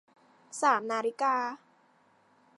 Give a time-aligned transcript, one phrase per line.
[0.61, 1.35] สามนาฬิกา